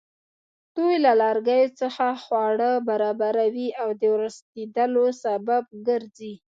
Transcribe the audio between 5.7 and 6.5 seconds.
ګرځي.